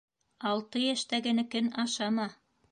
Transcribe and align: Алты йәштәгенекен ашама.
Алты 0.51 0.81
йәштәгенекен 0.85 1.71
ашама. 1.87 2.29